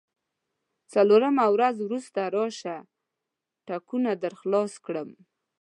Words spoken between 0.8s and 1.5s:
څلورمه